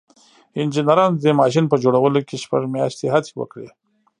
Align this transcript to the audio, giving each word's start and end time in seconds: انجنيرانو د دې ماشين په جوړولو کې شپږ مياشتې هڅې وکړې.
انجنيرانو 0.61 1.17
د 1.17 1.19
دې 1.25 1.31
ماشين 1.41 1.65
په 1.69 1.75
جوړولو 1.83 2.19
کې 2.27 2.41
شپږ 2.43 2.63
مياشتې 2.75 3.05
هڅې 3.13 3.31
وکړې. 3.39 3.67